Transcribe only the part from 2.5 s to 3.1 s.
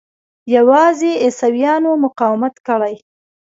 کړی.